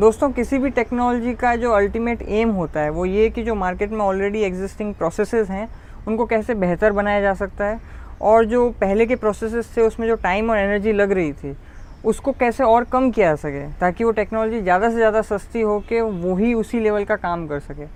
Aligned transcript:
दोस्तों, 0.00 0.28
किसी 0.32 0.58
भी 0.58 0.68
टेक्नोलॉजी 0.70 1.32
का 1.34 1.54
जो 1.56 1.70
अल्टीमेट 1.72 2.22
एम 2.22 2.50
होता 2.50 2.80
है, 2.80 2.90
वो 2.90 3.04
ये 3.04 3.28
कि 3.30 3.42
जो 3.42 3.54
मार्केट 3.54 3.90
में 3.90 3.98
ऑलरेडी 4.00 4.42
एग्जिस्टिंग 4.42 4.94
प्रोसेसेस 4.94 5.50
हैं, 5.50 5.68
उनको 6.08 6.26
कैसे 6.26 6.54
बेहतर 6.54 6.92
बनाया 6.92 7.20
जा 7.20 7.34
सकता 7.34 7.64
है 7.64 7.80
और 8.20 8.44
जो 8.44 8.68
पहले 8.80 9.06
के 9.06 9.16
प्रोसेसेस 9.16 9.76
थे, 9.76 9.80
उसमें 9.80 10.06
जो 10.08 10.14
टाइम 10.16 10.50
और 10.50 10.58
एनर्जी 10.58 10.92
लग 10.92 11.12
रही 11.12 11.32
थी, 11.32 11.54
उसको 12.04 12.32
कैसे 12.32 12.64
और 12.64 12.84
कम 12.84 13.10
किया 13.10 13.28
जा 13.28 13.36
सके, 13.36 13.66
ताकि 13.80 14.04
वो 14.04 14.10
टेक्नोलॉजी 14.12 14.60
ज़्यादा 14.62 14.90
से 14.90 14.96
ज़्यादा 14.96 15.22
सस्ती 15.24 15.60
हो 15.60 15.78
के 15.88 16.00
वही 16.00 16.54
उसी 16.54 16.80
लेवल 16.80 17.04
का 17.04 17.16
काम 17.18 17.46
कर 17.48 17.60
सके। 17.60 17.86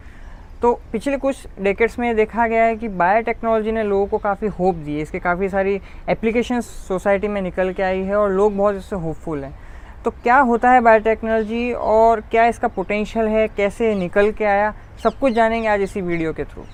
तो 0.63 0.79
पिछले 0.93 1.17
कुछ 1.17 1.47
डेकेट्स 1.61 1.99
में 1.99 2.15
देखा 2.17 2.47
गया 2.47 2.65
है 2.65 2.77
कि 2.77 2.89
बायोटेक्नोलॉजी 2.91 3.73
ने 3.73 3.83
लोगों 3.85 4.07
को 4.07 4.19
काफ़ी 4.21 4.49
होप 4.59 4.75
दी 4.77 4.95
है। 4.95 5.03
इसके 5.03 5.19
काफ़ी 5.21 5.49
सारी 5.49 5.81
एप्लीकेशन 6.11 6.61
सोसाइटी 6.61 7.29
में 7.29 7.43
निकल 7.43 7.73
के 7.73 7.83
आई 7.83 8.03
है 8.03 8.17
और 8.17 8.33
लोग 8.33 8.57
बहुत 8.57 8.77
इससे 8.77 8.97
होपफुल 8.97 9.45
हैं। 9.45 9.64
तो 10.05 10.11
क्या 10.23 10.39
होता 10.39 10.71
है 10.71 10.81
बायोटेक्नोलॉजी 10.81 11.73
और 11.73 12.21
क्या 12.31 12.45
इसका 12.47 12.69
पोटेंशियल 12.69 13.27
है, 13.27 13.47
कैसे 13.49 13.95
निकल 13.95 14.31
के 14.33 14.45
आया? 14.45 14.75
सब 15.03 15.19
कुछ 15.19 15.33
जानेंगे 15.33 15.69
आज 15.69 15.81
इसी 15.83 16.01
वीडियो 16.01 16.33
के 16.33 16.45
थ्रू 16.45 16.65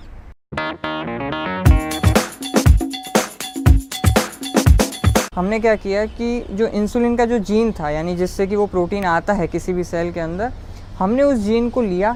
हमने 5.35 5.59
क्या 5.59 5.75
किया 5.75 6.05
कि 6.07 6.45
जो 6.51 6.67
इंसुलिन 6.67 7.15
का 7.15 7.25
जो 7.25 7.39
जीन 7.39 7.71
था, 7.71 7.89
यानी 7.89 8.15
जिससे 8.15 8.47
कि 8.47 8.55
वो 8.55 8.65
प्रोटीन 8.67 9.05
आता 9.05 9.33
है 9.33 9.47
किसी 9.47 9.73
भी 9.73 9.83
सेल 9.83 10.11
के 10.11 10.19
अंदर, 10.19 10.51
हमने 10.99 11.23
उस 11.23 11.39
जीन 11.39 11.69
को 11.69 11.81
लिया, 11.81 12.15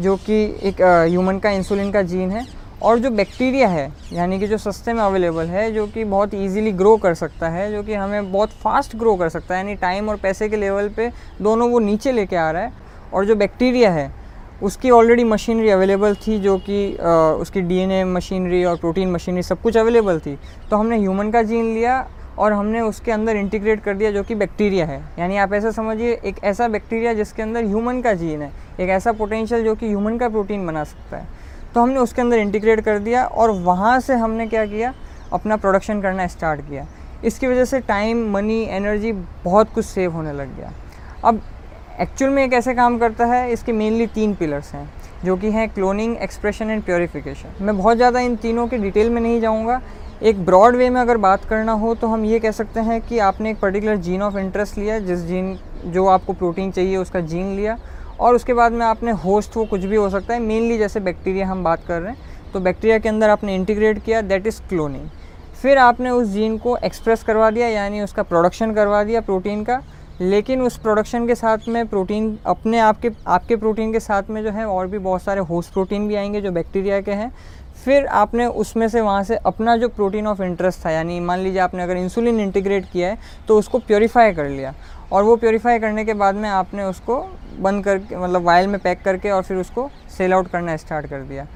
जो 0.00 0.16
कि 0.16 0.42
एक 0.62 0.80
ह्यूमन 0.82 1.38
का 1.38 1.50
इंसुलिन 1.50 1.92
का 1.92 2.02
जीन 2.04 2.30
है 2.30 2.46
और 2.84 2.98
जो 2.98 3.10
बैक्टीरिया 3.10 3.68
है, 3.68 3.88
यानी 4.12 4.38
कि 4.38 4.46
जो 4.46 4.56
सस्ते 4.58 4.92
में 4.92 5.02
अवेलेबल 5.02 5.46
है, 5.46 5.70
जो 5.72 5.86
कि 5.86 6.04
बहुत 6.04 6.34
इजीली 6.34 6.72
ग्रो 6.72 6.96
कर 6.96 7.14
सकता 7.14 7.48
है, 7.48 7.70
जो 7.72 7.82
कि 7.82 7.94
हमें 7.94 8.32
बहुत 8.32 8.50
फास्ट 8.54 8.96
ग्रो 8.96 9.14
कर 9.16 9.28
सकता 9.28 9.54
है, 9.54 9.60
यानी 9.60 9.74
टाइम 9.74 10.08
और 10.08 10.16
पैसे 10.16 10.48
के 10.48 10.56
लेवल 10.56 10.88
पे 10.88 11.10
दोनों 11.42 11.70
वो 11.70 11.78
नीचे 11.78 12.12
लेके 12.12 12.36
आ 12.36 12.50
रहा 12.50 12.62
है। 12.62 12.72
और 13.12 13.24
जो 13.24 13.34
बैक्टीरिया 13.34 13.90
है, 13.92 14.10
उसकी 14.62 14.90
ऑलरेडी 14.90 15.24
मशीनरी 15.24 15.70
अवेलेबल 15.70 16.14
थी, 16.16 16.38
जो 16.38 16.56
कि 16.58 16.96
उसकी 17.40 17.60
डीएनए 17.62 18.02
मशीनरी 18.04 18.64
और 18.64 18.76
प्रोटीन 18.76 19.10
मशीनरी 19.12 19.42
सब 19.42 19.62
कुछ 19.62 19.76
अवेलेबल 19.76 20.18
थी 20.20 20.36
तो 20.70 20.76
हमने 20.76 20.98
ह्यूमन 20.98 21.30
का 21.30 21.42
जीन 21.42 21.72
लिया 21.74 22.06
और 22.38 22.52
हमने 22.52 22.80
उसके 22.80 23.12
अंदर 23.12 23.36
इंटीग्रेट 23.36 23.82
कर 23.82 23.94
दिया 23.94 24.10
जो 24.10 24.22
कि 24.22 24.34
बैक्टीरिया 24.34 24.86
है। 24.86 25.00
यानी 25.18 25.36
आप 25.36 25.52
ऐसा 25.54 25.70
समझिए, 25.70 26.12
एक 26.14 26.42
ऐसा 26.44 26.68
बैक्टीरिया 26.68 27.12
जिसके 27.14 27.42
अंदर 27.42 27.64
ह्यूमन 27.64 28.00
का 28.02 28.12
जीन 28.14 28.42
है, 28.42 28.50
एक 28.80 28.88
ऐसा 28.90 29.12
पोटेंशियल 29.12 29.64
जो 29.64 29.74
कि 29.74 29.88
ह्यूमन 29.88 30.18
का 30.18 30.28
प्रोटीन 30.28 30.66
बना 30.66 30.84
सकता 30.84 31.16
है। 31.16 31.42
तो 31.74 31.80
हमने 31.80 31.98
उसके 31.98 32.22
अंदर 32.22 32.38
इंटीग्रेट 32.38 32.80
कर 32.80 32.98
दिया 32.98 33.24
और 33.24 33.50
वहाँ 33.62 33.98
से 34.00 34.14
हमने 34.16 34.46
क्या 34.46 34.64
किया? 34.66 34.92
अपना 35.32 35.56
प्रोडक्शन 35.56 36.00
करना 36.02 36.26
स्टार्ट 36.28 36.60
किया। 36.60 36.86
इसकी 37.24 37.46
वजह 37.46 37.64
से 37.64 37.80
टाइम 37.82 38.28
मनी 38.32 38.60
एनर्जी 38.66 39.12
बहुत 39.44 39.72
कुछ 39.74 39.84
सेव 39.84 40.12
होने 40.12 40.32
लग 40.32 40.56
गया। 40.56 40.72
अब 41.24 41.40
एक्चुअल 42.00 42.30
में 42.30 42.42
ये 42.42 42.48
कैसे 42.48 42.74
काम 42.74 42.98
करता 42.98 43.26
है? 43.26 43.50
इसके 43.52 43.72
मेनली 43.72 44.06
तीन 44.08 44.34
पिलर्स 44.34 44.72
हैं, 44.74 44.88
जो 45.24 45.36
कि 45.36 45.50
हैं 45.50 45.68
क्लोनिंग 45.70 46.16
एक्सप्रेशन 46.18 46.70
एंड 46.70 46.82
प्योरीफिकेशन 46.84 47.64
मैं 47.64 47.76
बहुत 47.78 47.96
ज़्यादा 47.96 48.20
इन 48.20 48.36
तीनों 48.36 48.66
के 48.68 48.78
डिटेल 48.78 49.10
में 49.10 49.20
नहीं 49.20 49.40
जाऊँगा। 49.40 49.80
एक 50.22 50.44
ब्रॉड 50.46 50.76
वे 50.76 50.88
में 50.90 51.00
अगर 51.00 51.16
बात 51.18 51.44
करना 51.44 51.72
हो 51.74 51.94
तो 51.94 52.06
हम 52.06 52.24
ये 52.24 52.38
कह 52.40 52.50
सकते 52.52 52.80
हैं 52.80 53.00
कि 53.00 53.18
आपने 53.20 53.50
एक 53.50 53.58
पर्टिकुलर 53.60 53.96
जीन 53.98 54.22
ऑफ़ 54.22 54.38
इंटरेस्ट 54.38 54.78
लिया, 54.78 54.98
जिस 55.00 55.18
जीन 55.20 55.58
जो 55.86 56.06
आपको 56.06 56.32
प्रोटीन 56.32 56.70
चाहिए, 56.70 56.96
उसका 56.96 57.20
जीन 57.22 57.54
लिया। 57.56 57.76
और 58.20 58.34
उसके 58.34 58.54
बाद 58.54 58.72
में 58.72 58.84
आपने 58.86 59.10
होस्ट 59.24 59.56
वो 59.56 59.64
कुछ 59.64 59.80
भी 59.80 59.96
हो 59.96 60.08
सकता 60.10 60.34
है 60.34 60.40
मेनली 60.40 60.78
जैसे 60.78 61.00
बैक्टीरिया 61.00 61.46
हम 61.46 61.64
बात 61.64 61.86
कर 61.86 62.00
रहे 62.00 62.12
हैं 62.12 62.52
तो 62.52 62.60
बैक्टीरिया 62.60 62.98
के 62.98 63.08
अंदर 63.08 63.30
आपने 63.30 63.54
इंटीग्रेट 63.54 64.02
किया 64.04 64.20
दैट 64.22 64.46
इज़ 64.46 64.60
क्लोनिंग 64.68 65.08
फिर 65.62 65.78
आपने 65.78 66.10
उस 66.10 66.28
जीन 66.28 66.56
को 66.58 66.76
एक्सप्रेस 66.76 67.22
करवा 67.22 67.50
दिया, 67.50 67.68
यानी 67.68 68.00
उसका 68.00 68.22
प्रोडक्शन 68.22 68.74
करवा 68.74 69.02
दिया 69.04 69.20
प्रोटीन 69.20 69.64
का 69.64 69.80
लेकिन 70.20 70.62
उस 70.62 70.76
प्रोडक्शन 70.78 71.26
के 71.26 71.34
साथ 71.34 71.68
में 71.68 71.86
प्रोटीन 71.86 72.38
अपने 72.46 72.78
आपके 72.78 73.10
आपके 73.26 73.56
प्रोटीन 73.56 73.92
के 73.92 74.00
साथ 74.00 74.30
में 74.30 74.42
जो 74.42 74.50
है 74.50 74.66
और 74.66 74.86
भी 74.86 74.98
बहुत 74.98 75.22
सारे 75.22 75.40
होस्ट 75.40 75.72
प्रोटीन 75.72 76.06
भी 76.08 76.14
आएँगे 76.14 76.40
जो 76.40 76.50
बैक्टीरिया 76.52 77.00
के 77.00 77.12
हैं। 77.12 77.32
फिर 77.84 78.06
आपने 78.06 78.46
उसमें 78.46 78.88
से 78.88 79.00
वहाँ 79.00 79.22
से 79.24 79.36
अपना 79.36 79.76
जो 79.76 79.88
प्रोटीन 79.88 80.26
ऑफ़ 80.26 80.42
इंटरेस्ट 80.42 80.84
था, 80.84 80.90
यानी 80.90 81.18
मान 81.20 81.38
लीजिए 81.38 81.60
आपने 81.60 81.82
अगर 81.82 81.96
इंसुलिन 81.96 82.40
इंटीग्रेट 82.40 82.84
किया 82.92 83.08
है 83.08 83.18
तो 83.48 83.58
उसको 83.58 83.78
प्योरीफाई 83.78 84.32
कर 84.32 84.48
लिया। 84.48 84.74
और 85.12 85.24
वो 85.24 85.36
प्योरीफाई 85.36 85.78
करने 85.78 86.04
के 86.04 86.14
बाद 86.14 86.34
में 86.34 86.48
आपने 86.48 86.84
उसको 86.84 87.18
बंद 87.58 87.84
करके 87.84 88.16
मतलब 88.16 88.42
वायल 88.42 88.66
में 88.66 88.78
पैक 88.80 89.02
करके 89.02 89.30
और 89.30 89.42
फिर 89.42 89.56
उसको 89.56 89.90
सेल 90.18 90.32
आउट 90.34 90.48
करना 90.48 90.76
स्टार्ट 90.76 91.06
कर 91.06 91.22
दिया। 91.22 91.46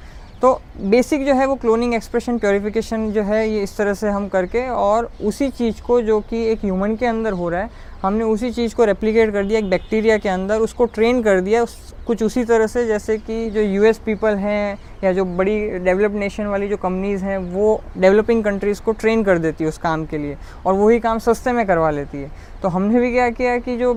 तो 0.42 0.52
बेसिक 0.80 1.24
जो 1.26 1.34
है 1.34 1.46
वो 1.46 1.54
क्लोनिंग 1.54 1.94
एक्सप्रेशन 1.94 2.36
प्योरीफिकेशन 2.38 3.10
जो 3.12 3.22
है 3.22 3.48
ये 3.50 3.62
इस 3.62 3.76
तरह 3.76 3.94
से 3.94 4.08
हम 4.08 4.28
करके 4.28 4.68
और 4.70 5.10
उसी 5.26 5.48
चीज़ 5.50 5.80
को 5.82 6.00
जो 6.02 6.18
कि 6.20 6.44
एक 6.50 6.58
ह्यूमन 6.64 6.94
के 6.96 7.06
अंदर 7.06 7.32
हो 7.32 7.48
रहा 7.48 7.60
है, 7.60 7.70
हमने 8.02 8.24
उसी 8.24 8.50
चीज़ 8.52 8.74
को 8.74 8.84
रेप्लिकेट 8.84 9.32
कर 9.32 9.44
दिया 9.44 9.58
एक 9.58 9.70
बैक्टीरिया 9.70 10.18
के 10.18 10.28
अंदर, 10.28 10.58
उसको 10.58 10.84
ट्रेन 10.86 11.22
कर 11.22 11.40
दिया 11.40 11.62
उस, 11.62 11.76
कुछ 12.06 12.22
उसी 12.22 12.44
तरह 12.44 12.66
से 12.66 12.86
जैसे 12.86 13.16
कि 13.18 13.48
जो 13.50 13.60
यूएस 13.60 13.98
पीपल 13.98 14.36
हैं 14.36 14.78
या 15.04 15.12
जो 15.12 15.24
बड़ी 15.24 15.58
डेवलप्ड 15.78 16.16
नेशन 16.16 16.46
वाली 16.46 16.68
जो 16.68 16.76
कंपनीज़ 16.76 17.24
हैं, 17.24 17.38
वो 17.38 17.80
डेवलपिंग 17.98 18.42
कंट्रीज़ 18.44 18.82
को 18.82 18.92
ट्रेन 18.92 19.22
कर 19.24 19.38
देती 19.38 19.64
है 19.64 19.68
उस 19.68 19.78
काम 19.78 20.04
के 20.06 20.18
लिए 20.18 20.36
और 20.66 20.74
वही 20.74 20.98
काम 21.00 21.18
सस्ते 21.18 21.52
में 21.52 21.66
करवा 21.66 21.90
लेती 21.90 22.18
है। 22.18 22.30
तो 22.62 22.68
हमने 22.68 23.00
भी 23.00 23.12
क्या 23.12 23.28
किया 23.30 23.58
कि 23.58 23.76
जो 23.76 23.92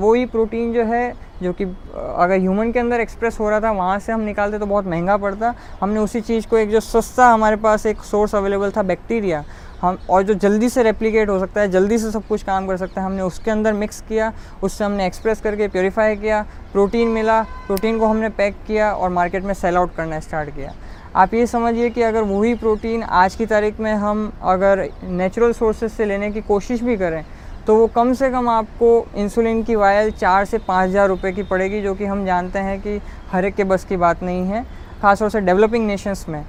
वही 0.00 0.24
प्रोटीन 0.26 0.72
जो 0.72 0.84
है, 0.84 1.12
जो 1.42 1.52
कि 1.52 1.64
अगर 1.64 2.38
ह्यूमन 2.38 2.70
के 2.72 2.78
अंदर 2.78 3.00
एक्सप्रेस 3.00 3.38
हो 3.40 3.48
रहा 3.50 3.60
था, 3.60 3.70
वहाँ 3.72 3.98
से 3.98 4.12
हम 4.12 4.20
निकालते 4.22 4.58
तो 4.58 4.66
बहुत 4.66 4.86
महँगा 4.86 5.16
पड़ता। 5.16 5.54
हमने 5.80 6.00
उसी 6.00 6.20
चीज़ 6.20 6.46
को 6.48 6.58
एक 6.58 6.70
जो 6.70 6.80
सस्ता 6.80 7.28
हमारे 7.28 7.56
पास 7.56 7.86
एक 7.86 8.00
सोर्स 8.04 8.34
अवेलेबल 8.34 8.70
था 8.70 8.82
बैक्टीरिया 8.84 9.44
हम, 9.84 9.98
और 10.10 10.22
जो 10.22 10.34
जल्दी 10.36 10.68
से 10.68 10.82
रेप्लिकेट 10.82 11.28
हो 11.28 11.38
सकता 11.38 11.60
है, 11.60 11.68
जल्दी 11.70 11.98
से 11.98 12.10
सब 12.10 12.26
कुछ 12.26 12.42
काम 12.42 12.66
कर 12.66 12.76
सकता 12.76 13.00
है, 13.00 13.06
हमने 13.06 13.22
उसके 13.22 13.50
अंदर 13.50 13.72
मिक्स 13.74 14.00
किया, 14.08 14.32
उससे 14.62 14.84
हमने 14.84 15.06
एक्सप्रेस 15.06 15.40
करके 15.40 15.68
प्योरीफाई 15.68 16.16
किया 16.16 16.44
प्रोटीन 16.72 17.08
मिला 17.10 17.42
प्रोटीन 17.66 17.98
को 17.98 18.06
हमने 18.06 18.28
पैक 18.30 18.56
किया 18.66 18.92
और 18.92 19.10
मार्केट 19.10 19.44
में 19.44 19.54
सेल 19.54 19.76
आउट 19.76 19.94
करना 19.96 20.20
स्टार्ट 20.20 20.50
किया। 20.50 20.72
आप 21.16 21.34
ये 21.34 21.46
समझिए 21.46 21.90
कि 21.90 22.02
अगर 22.02 22.22
वही 22.24 22.54
प्रोटीन 22.56 23.02
आज 23.02 23.34
की 23.34 23.46
तारीख 23.46 23.80
में 23.80 23.92
हम 23.94 24.30
अगर 24.44 24.88
नेचुरल 25.04 25.52
सोर्सेज 25.52 25.92
से 25.92 26.04
लेने 26.04 26.30
की 26.32 26.40
कोशिश 26.42 26.82
भी 26.82 26.96
करें 26.96 27.24
तो 27.66 27.76
वो 27.76 27.86
कम 27.86 28.12
से 28.12 28.30
कम 28.30 28.48
आपको 28.48 28.88
इंसुलिन 29.16 29.62
की 29.62 29.74
वायल 29.74 30.10
चार 30.12 30.44
से 30.44 30.58
पाँच 30.58 30.88
हज़ार 30.88 31.08
रुपये 31.08 31.32
की 31.32 31.42
पड़ेगी, 31.42 31.80
जो 31.82 31.94
कि 31.94 32.04
हम 32.04 32.24
जानते 32.26 32.58
हैं 32.58 32.80
कि 32.80 33.00
हर 33.30 33.44
एक 33.44 33.54
के 33.54 33.64
बस 33.64 33.84
की 33.84 33.96
बात 33.96 34.22
नहीं 34.22 34.44
है, 34.44 34.62
ख़ासतौर 35.02 35.30
से 35.30 35.40
डेवलपिंग 35.40 35.86
नेशंस 35.86 36.24
में। 36.28 36.44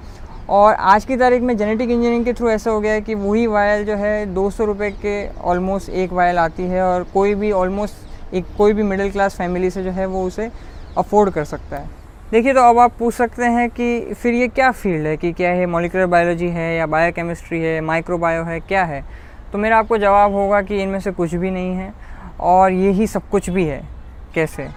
और 0.48 0.74
आज 0.74 1.04
की 1.04 1.16
तारीख 1.16 1.42
में 1.42 1.56
जेनेटिक 1.56 1.90
इंजीनियरिंग 1.90 2.24
के 2.24 2.32
थ्रू 2.32 2.48
ऐसा 2.50 2.70
हो 2.70 2.80
गया 2.80 2.92
है 2.92 3.00
कि 3.00 3.14
वही 3.14 3.46
वायल 3.46 3.84
जो 3.84 3.94
है 3.96 4.26
दो 4.26 4.48
सौ 4.50 4.64
रुपये 4.64 4.90
के 4.90 5.28
ऑलमोस्ट 5.42 5.88
एक 5.90 6.12
वायल 6.12 6.38
आती 6.38 6.62
है 6.62 6.82
और 6.82 7.02
कोई 7.14 7.34
भी 7.34 7.50
ऑलमोस्ट 7.52 8.34
एक 8.34 8.44
कोई 8.58 8.72
भी 8.72 8.82
मिडिल 8.82 9.10
क्लास 9.10 9.36
फैमिली 9.36 9.70
से 9.70 9.82
जो 9.84 9.90
है 9.90 10.06
वो 10.06 10.22
उसे 10.24 10.50
अफोर्ड 10.98 11.30
कर 11.30 11.44
सकता 11.44 11.76
है। 11.76 11.90
देखिए 12.32 12.52
तो 12.54 12.60
अब 12.60 12.78
आप 12.78 12.92
पूछ 12.98 13.14
सकते 13.14 13.44
हैं 13.44 13.68
कि 13.70 14.14
फिर 14.14 14.34
ये 14.34 14.48
क्या 14.48 14.70
फ़ील्ड 14.70 15.06
है 15.06 15.16
कि 15.16 15.32
क्या 15.32 15.50
है 15.50 15.66
मोलिकुलर 15.66 16.06
बायोलॉजी 16.06 16.48
है 16.48 16.76
या 16.76 16.86
बायोकेमिस्ट्री 16.86 17.60
है 17.60 17.80
माइक्रोबायो 17.80 18.44
है, 18.44 18.60
क्या 18.60 18.84
है? 18.84 19.04
तो 19.52 19.58
मेरा 19.58 19.78
आपको 19.78 19.98
जवाब 19.98 20.32
होगा 20.32 20.60
कि 20.62 20.82
इनमें 20.82 21.00
से 21.00 21.12
कुछ 21.12 21.34
भी 21.34 21.50
नहीं 21.50 21.74
है 21.74 21.92
और 22.40 22.72
यही 22.72 23.06
सब 23.06 23.28
कुछ 23.30 23.50
भी 23.50 23.64
है। 23.64 23.82
कैसे? 24.34 24.68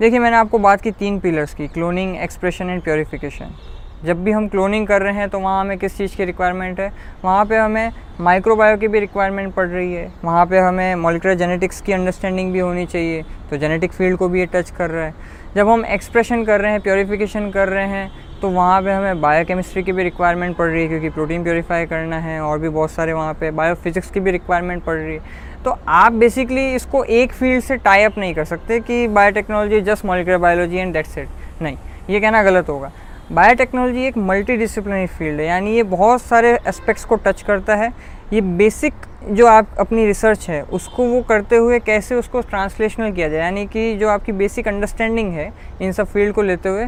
देखिए 0.00 0.18
मैंने 0.18 0.36
आपको 0.36 0.58
बात 0.58 0.80
की 0.80 0.90
तीन 0.90 1.18
पिलर्स 1.18 1.54
की 1.54 1.68
क्लोनिंग 1.68 2.16
एक्सप्रेशन 2.16 2.70
एंड 2.70 2.82
प्योरीफिकेशन 2.82 3.54
जब 4.04 4.22
भी 4.24 4.30
हम 4.30 4.46
क्लोनिंग 4.48 4.86
कर 4.86 5.02
रहे 5.02 5.14
हैं 5.14 5.28
तो 5.28 5.38
वहाँ 5.40 5.60
हमें 5.60 5.78
किस 5.78 5.96
चीज़ 5.98 6.16
की 6.16 6.24
रिक्वायरमेंट 6.24 6.80
है? 6.80 6.92
वहाँ 7.24 7.44
पे 7.44 7.56
हमें 7.56 7.90
माइक्रोबायो 8.20 8.76
की 8.76 8.88
भी 8.88 9.00
रिक्वायरमेंट 9.00 9.54
पड़ 9.54 9.66
रही 9.66 9.92
है। 9.92 10.12
वहाँ 10.24 10.44
पे 10.46 10.58
हमें 10.58 10.94
मोलिकुलर 10.96 11.34
जेनेटिक्स 11.34 11.80
की 11.80 11.92
अंडरस्टैंडिंग 11.92 12.52
भी 12.52 12.58
होनी 12.58 12.86
चाहिए। 12.86 13.22
तो 13.50 13.56
जेनेटिक 13.56 13.92
फ़ील्ड 13.92 14.16
को 14.18 14.28
भी 14.28 14.40
ये 14.40 14.46
टच 14.46 14.70
कर 14.70 14.90
रहा 14.90 15.04
है। 15.04 15.14
जब 15.54 15.68
हम 15.68 15.84
एक्सप्रेशन 15.86 16.44
कर 16.44 16.60
रहे 16.60 16.72
हैं 16.72 16.80
प्योरीफिकेशन 16.80 17.50
कर 17.50 17.68
रहे 17.68 17.86
हैं 17.88 18.10
तो 18.40 18.48
वहाँ 18.50 18.80
पे 18.82 18.92
हमें 18.92 19.20
बायोकेमिस्ट्री 19.20 19.82
की 19.82 19.92
भी 19.92 20.02
रिक्वायरमेंट 20.02 20.56
पड़ 20.56 20.66
रही 20.66 20.82
है, 20.82 20.88
क्योंकि 20.88 21.08
प्रोटीन 21.10 21.42
प्योरीफाई 21.44 21.86
करना 21.86 22.18
है, 22.18 22.40
और 22.40 22.58
भी 22.58 22.68
बहुत 22.68 22.90
सारे 22.90 23.12
वहाँ 23.12 23.32
पे 23.34 23.50
बायोफिजिक्स 23.50 24.10
की 24.10 24.20
भी 24.20 24.30
रिक्वायरमेंट 24.30 24.84
पड़ 24.84 24.96
रही 24.96 25.14
है। 25.14 25.22
तो 25.64 25.76
आप 25.88 26.12
बेसिकली 26.14 26.66
इसको 26.74 27.02
एक 27.04 27.32
फ़ील्ड 27.32 27.62
से 27.64 27.76
टाई 27.78 28.02
अप 28.02 28.18
नहीं 28.18 28.34
कर 28.34 28.44
सकते 28.44 28.78
कि 28.80 29.06
biotechnology 29.08 29.80
just 29.80 30.04
molecular 30.04 30.38
biology 30.38 30.76
and 30.76 30.92
that's 30.92 31.18
it 31.18 31.28
नहीं, 31.62 31.76
ये 32.10 32.20
कहना 32.20 32.42
गलत 32.42 32.68
होगा। 32.68 32.92
बायोटेक्नोलॉजी 33.30 34.04
एक 34.06 34.16
मल्टी 34.18 34.56
डिसिप्लिनरी 34.56 35.06
फ़ील्ड 35.06 35.40
है, 35.40 35.46
यानी 35.46 35.74
ये 35.76 35.82
बहुत 35.84 36.22
सारे 36.22 36.52
एस्पेक्ट्स 36.68 37.04
को 37.04 37.16
टच 37.16 37.42
करता 37.42 37.74
है। 37.76 37.92
ये 38.32 38.40
बेसिक 38.40 38.94
जो 39.30 39.46
आप 39.46 39.74
अपनी 39.80 40.06
रिसर्च 40.06 40.48
है, 40.50 40.62
उसको 40.62 41.04
वो 41.06 41.20
करते 41.22 41.56
हुए 41.56 41.78
कैसे 41.80 42.14
उसको 42.14 42.40
ट्रांसलेशनल 42.42 43.12
किया 43.12 43.28
जाए, 43.28 43.40
यानी 43.40 43.66
कि 43.66 43.94
जो 43.98 44.08
आपकी 44.08 44.32
बेसिक 44.32 44.68
अंडरस्टैंडिंग 44.68 45.32
है, 45.32 45.52
इन 45.82 45.92
सब 45.92 46.06
फ़ील्ड 46.06 46.34
को 46.34 46.42
लेते 46.42 46.68
हुए, 46.68 46.86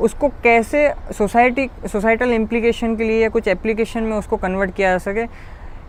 उसको 0.00 0.28
कैसे 0.42 0.88
सोसाइटी 1.18 1.68
सोसाइटल 1.88 2.32
इम्प्लीकेशन 2.32 2.96
के 2.96 3.04
लिए 3.04 3.22
या 3.22 3.28
कुछ 3.28 3.48
एप्लीकेशन 3.48 4.02
में 4.02 4.16
उसको 4.16 4.36
कन्वर्ट 4.36 4.74
किया 4.74 4.90
जा 4.90 4.98
सके। 5.00 5.24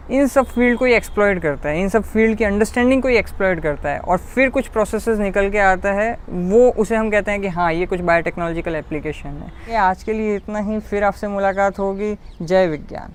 इन 0.10 0.28
सब 0.28 0.46
फ़ील्ड 0.46 0.78
को 0.80 0.86
ही 0.86 0.94
एक्सप्लॉयड 0.94 1.42
करता 1.42 1.70
है, 1.70 1.82
इन 1.82 1.90
सब 1.90 2.04
फ़ील्ड 2.04 2.38
की 2.38 2.44
अंडरस्टैंडिंग 2.44 3.02
को 3.02 3.08
ही 3.08 3.18
एक्सप्लॉयड 3.18 3.62
करता 3.62 3.90
है 3.90 4.00
और 4.00 4.18
फिर 4.18 4.50
कुछ 4.50 4.68
प्रोसेस 4.68 5.08
निकल 5.10 5.50
के 5.50 5.60
आता 5.60 5.92
है, 5.92 6.12
वो 6.30 6.70
उसे 6.72 6.96
हम 6.96 7.10
कहते 7.10 7.32
हैं 7.32 7.42
कि 7.42 7.48
हाँ 7.48 7.72
ये 7.74 7.86
कुछ 7.86 8.02
बायोटेक्नोलॉजिकल 8.02 8.76
एप्लीकेशन 8.76 9.30
है। 9.30 9.52
ये 9.70 9.76
आज 9.76 10.04
के 10.04 10.14
लिए 10.14 10.36
इतना 10.36 10.60
ही, 10.60 10.80
फिर 10.80 11.04
आपसे 11.04 11.28
मुलाकात 11.28 11.80
होगी। 11.80 12.16
जय 12.42 12.68
विज्ञान। 12.68 13.14